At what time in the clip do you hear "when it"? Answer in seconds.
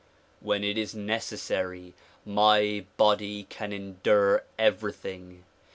0.39-0.79